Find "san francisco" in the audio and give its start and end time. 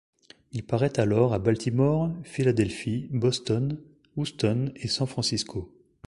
4.87-5.71